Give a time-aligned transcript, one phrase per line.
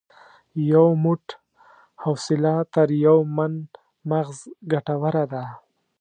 [0.73, 1.25] یو موټ
[2.03, 3.53] حوصله تر یو من
[4.09, 4.39] مغز
[4.71, 5.43] ګټوره ده.